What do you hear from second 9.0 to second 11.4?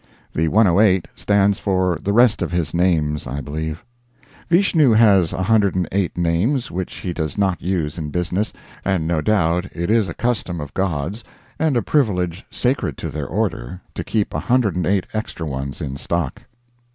no doubt it is a custom of gods